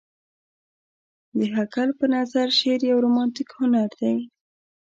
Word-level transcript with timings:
د 1.37 1.39
هګل 1.55 1.89
په 1.99 2.05
نظر 2.15 2.47
شعر 2.59 2.81
يو 2.91 2.97
رومانتيک 3.05 3.49
هنر 3.59 3.89
دى. 3.99 4.15